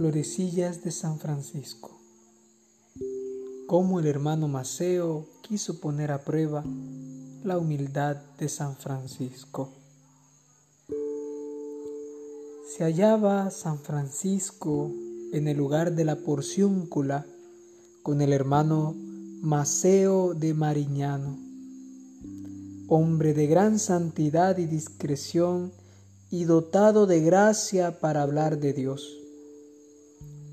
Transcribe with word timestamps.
Florecillas 0.00 0.82
de 0.82 0.92
San 0.92 1.18
Francisco. 1.18 2.00
Cómo 3.66 4.00
el 4.00 4.06
hermano 4.06 4.48
Maceo 4.48 5.26
quiso 5.42 5.78
poner 5.78 6.10
a 6.10 6.24
prueba 6.24 6.64
la 7.44 7.58
humildad 7.58 8.16
de 8.38 8.48
San 8.48 8.76
Francisco. 8.76 9.68
Se 12.74 12.84
hallaba 12.84 13.50
San 13.50 13.78
Francisco 13.78 14.90
en 15.34 15.48
el 15.48 15.58
lugar 15.58 15.94
de 15.94 16.06
la 16.06 16.16
porciúncula 16.16 17.26
con 18.02 18.22
el 18.22 18.32
hermano 18.32 18.94
Maceo 19.42 20.32
de 20.32 20.54
Mariñano, 20.54 21.36
hombre 22.88 23.34
de 23.34 23.46
gran 23.46 23.78
santidad 23.78 24.56
y 24.56 24.64
discreción 24.64 25.74
y 26.30 26.44
dotado 26.44 27.06
de 27.06 27.20
gracia 27.20 28.00
para 28.00 28.22
hablar 28.22 28.60
de 28.60 28.72
Dios. 28.72 29.20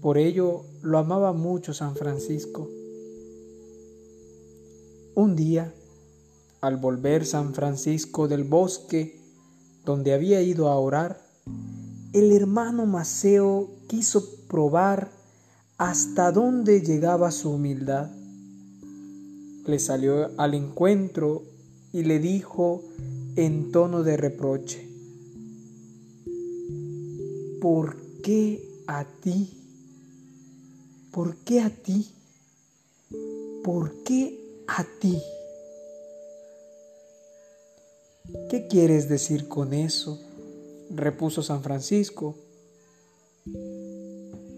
Por 0.01 0.17
ello 0.17 0.63
lo 0.81 0.99
amaba 0.99 1.33
mucho 1.33 1.73
San 1.73 1.95
Francisco. 1.95 2.69
Un 5.15 5.35
día, 5.35 5.73
al 6.61 6.77
volver 6.77 7.25
San 7.25 7.53
Francisco 7.53 8.27
del 8.27 8.43
bosque 8.43 9.19
donde 9.85 10.13
había 10.13 10.41
ido 10.41 10.67
a 10.67 10.77
orar, 10.77 11.25
el 12.13 12.31
hermano 12.31 12.85
Maceo 12.85 13.69
quiso 13.87 14.23
probar 14.47 15.11
hasta 15.77 16.31
dónde 16.31 16.81
llegaba 16.81 17.31
su 17.31 17.51
humildad. 17.51 18.11
Le 19.65 19.79
salió 19.79 20.29
al 20.39 20.53
encuentro 20.53 21.43
y 21.91 22.03
le 22.03 22.19
dijo 22.19 22.83
en 23.35 23.71
tono 23.71 24.03
de 24.03 24.17
reproche, 24.17 24.87
¿por 27.61 27.97
qué 28.21 28.83
a 28.87 29.05
ti? 29.21 29.66
¿Por 31.17 31.37
qué 31.37 31.61
a 31.61 31.71
ti? 31.71 32.07
¿Por 33.63 34.03
qué 34.03 34.39
a 34.67 34.85
ti? 35.01 35.19
¿Qué 38.51 38.67
quieres 38.67 39.09
decir 39.09 39.47
con 39.47 39.73
eso? 39.73 40.21
repuso 40.91 41.41
San 41.41 41.63
Francisco. 41.63 42.35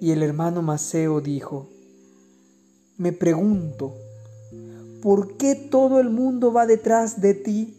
Y 0.02 0.12
el 0.12 0.22
hermano 0.22 0.62
Maceo 0.62 1.22
dijo, 1.22 1.70
me 2.98 3.14
pregunto, 3.14 3.96
¿por 5.02 5.38
qué 5.38 5.56
todo 5.56 6.02
el 6.02 6.10
mundo 6.10 6.52
va 6.52 6.66
detrás 6.66 7.22
de 7.22 7.36
ti 7.36 7.78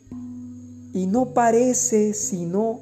y 0.95 1.05
no 1.05 1.35
parece 1.35 2.15
sino 2.15 2.81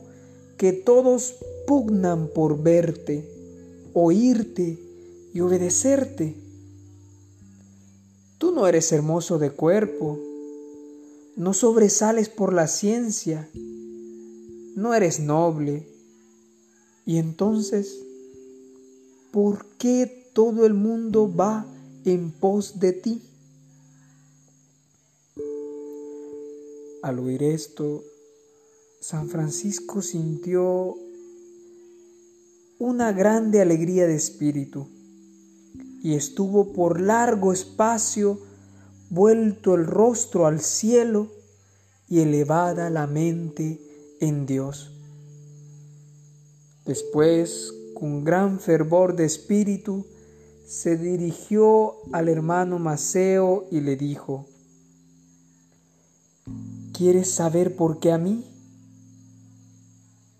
que 0.59 0.73
todos 0.73 1.41
pugnan 1.67 2.29
por 2.29 2.63
verte, 2.63 3.29
oírte 3.95 4.88
y 5.33 5.41
obedecerte? 5.41 6.35
Tú 8.39 8.53
no 8.53 8.67
eres 8.67 8.93
hermoso 8.93 9.39
de 9.39 9.51
cuerpo, 9.51 10.19
no 11.37 11.55
sobresales 11.55 12.29
por 12.29 12.53
la 12.53 12.69
ciencia, 12.69 13.49
no 14.77 14.95
eres 14.95 15.21
noble. 15.21 15.89
Y 17.05 17.19
entonces, 17.19 17.99
¿por 19.33 19.67
qué 19.79 20.31
todo 20.35 20.67
el 20.67 20.75
mundo 20.75 21.35
va 21.35 21.67
en 22.05 22.31
pos 22.31 22.79
de 22.79 22.93
ti? 22.93 23.23
Al 27.03 27.19
oír 27.19 27.43
esto, 27.43 28.05
San 29.01 29.29
Francisco 29.29 30.03
sintió 30.03 30.97
una 32.79 33.13
grande 33.13 33.61
alegría 33.61 34.07
de 34.07 34.15
espíritu 34.15 34.87
y 36.03 36.15
estuvo 36.15 36.73
por 36.73 37.01
largo 37.01 37.53
espacio 37.53 38.39
vuelto 39.11 39.75
el 39.75 39.87
rostro 39.87 40.47
al 40.47 40.61
cielo 40.61 41.29
y 42.09 42.21
elevada 42.21 42.91
la 42.91 43.07
mente 43.07 43.81
en 44.21 44.47
Dios. 44.47 44.93
Después, 46.85 47.73
con 47.95 48.25
gran 48.25 48.61
fervor 48.61 49.17
de 49.17 49.25
espíritu, 49.25 50.07
se 50.67 50.97
dirigió 50.97 51.95
al 52.13 52.29
hermano 52.29 52.79
Maceo 52.79 53.67
y 53.71 53.81
le 53.81 53.97
dijo, 53.97 54.47
¿Quieres 56.93 57.31
saber 57.31 57.77
por 57.77 58.01
qué 58.01 58.13
a 58.13 58.19
mí? 58.19 58.45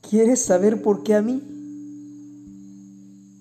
¿Quieres 0.01 0.43
saber 0.43 0.83
por 0.83 1.03
qué 1.03 1.15
a 1.15 1.23
mí? 1.23 1.43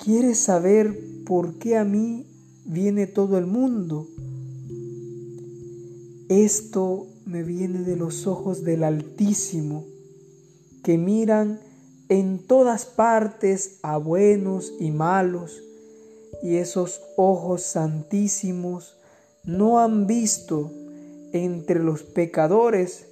¿Quieres 0.03 0.37
saber 0.37 1.16
por 1.27 1.59
qué 1.59 1.75
a 1.75 1.83
mí 1.83 2.25
viene 2.65 3.05
todo 3.05 3.37
el 3.37 3.45
mundo? 3.45 4.07
Esto 6.29 7.05
me 7.25 7.43
viene 7.43 7.79
de 7.79 7.97
los 7.97 8.27
ojos 8.27 8.63
del 8.63 8.85
Altísimo 8.85 9.85
que 10.83 10.97
miran 10.97 11.59
en 12.07 12.39
todas 12.39 12.85
partes 12.85 13.79
a 13.81 13.97
buenos 13.97 14.73
y 14.79 14.91
malos, 14.91 15.61
y 16.41 16.55
esos 16.55 17.01
ojos 17.17 17.61
santísimos 17.61 18.95
no 19.43 19.79
han 19.79 20.07
visto 20.07 20.71
entre 21.33 21.83
los 21.83 22.03
pecadores 22.03 23.05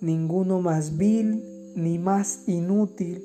ninguno 0.00 0.62
más 0.62 0.96
vil, 0.96 1.44
ni 1.76 1.98
más 1.98 2.48
inútil, 2.48 3.22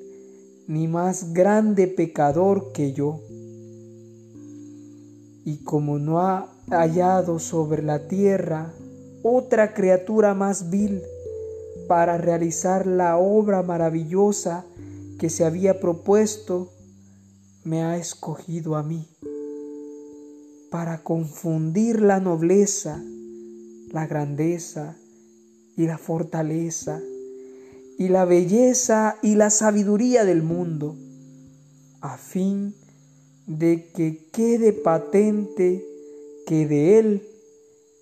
ni 0.68 0.90
más 0.90 1.32
grande 1.32 1.88
pecador 1.88 2.74
que 2.74 2.92
yo. 2.92 3.22
Y 5.48 5.64
como 5.64 5.98
no 5.98 6.20
ha 6.20 6.50
hallado 6.70 7.40
sobre 7.40 7.82
la 7.82 8.10
tierra 8.10 8.74
otra 9.24 9.74
criatura 9.74 10.34
más 10.34 10.70
vil, 10.70 11.02
para 11.88 12.18
realizar 12.18 12.86
la 12.86 13.16
obra 13.16 13.64
maravillosa 13.64 14.66
que 15.18 15.30
se 15.30 15.46
había 15.46 15.80
propuesto, 15.80 16.74
me 17.64 17.82
ha 17.82 17.96
escogido 17.96 18.76
a 18.76 18.84
mí, 18.84 19.08
para 20.70 21.02
confundir 21.02 22.02
la 22.02 22.20
nobleza, 22.20 23.02
la 23.94 24.06
grandeza 24.06 24.98
y 25.78 25.86
la 25.86 25.98
fortaleza, 25.98 27.00
y 27.98 28.10
la 28.10 28.26
belleza 28.26 29.16
y 29.22 29.36
la 29.36 29.50
sabiduría 29.50 30.26
del 30.26 30.44
mundo, 30.44 30.98
a 32.02 32.18
fin 32.18 32.72
de 32.72 32.87
que 33.48 34.28
quede 34.34 34.74
patente 34.74 35.84
que 36.46 36.68
de 36.68 37.00
Él, 37.00 37.24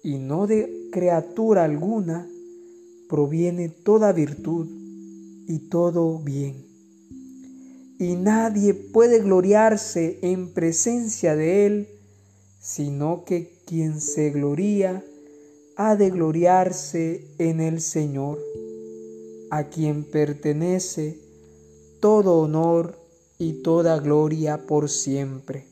y 0.03 0.17
no 0.17 0.47
de 0.47 0.89
criatura 0.91 1.66
alguna, 1.66 2.28
proviene 3.07 3.69
toda 3.69 4.11
virtud 4.11 4.67
y 5.47 5.69
todo 5.69 6.19
bien. 6.19 6.66
Y 8.00 8.16
nadie 8.16 8.73
puede 8.73 9.19
gloriarse 9.19 10.19
en 10.22 10.51
presencia 10.51 11.35
de 11.35 11.66
Él, 11.67 11.88
sino 12.59 13.23
que 13.23 13.62
quien 13.66 14.01
se 14.01 14.31
gloría 14.31 15.03
ha 15.77 15.95
de 15.95 16.09
gloriarse 16.09 17.22
en 17.38 17.62
el 17.62 17.81
Señor, 17.81 18.39
a 19.51 19.66
quien 19.66 20.03
pertenece 20.03 21.19
todo 22.00 22.39
honor 22.39 23.05
y 23.38 23.62
toda 23.63 24.00
gloria 24.00 24.66
por 24.66 24.90
siempre. 24.90 25.68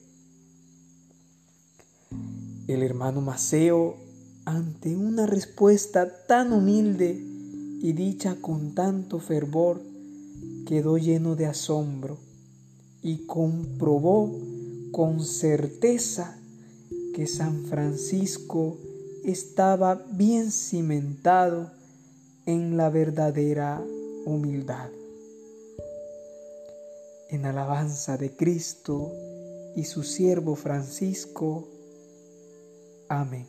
El 2.67 2.83
hermano 2.83 3.21
Maceo 3.21 3.97
ante 4.45 4.95
una 4.95 5.25
respuesta 5.25 6.25
tan 6.27 6.51
humilde 6.51 7.11
y 7.81 7.93
dicha 7.93 8.35
con 8.41 8.73
tanto 8.75 9.19
fervor, 9.19 9.81
quedó 10.65 10.97
lleno 10.97 11.35
de 11.35 11.45
asombro 11.45 12.17
y 13.01 13.25
comprobó 13.25 14.31
con 14.91 15.23
certeza 15.23 16.37
que 17.13 17.27
San 17.27 17.65
Francisco 17.65 18.77
estaba 19.23 19.95
bien 20.11 20.51
cimentado 20.51 21.71
en 22.45 22.75
la 22.75 22.89
verdadera 22.89 23.81
humildad 24.25 24.89
en 27.33 27.45
alabanza 27.45 28.15
de 28.15 28.35
Cristo 28.35 29.11
y 29.75 29.85
su 29.85 30.03
siervo 30.03 30.55
Francisco. 30.55 31.67
Amén. 33.09 33.47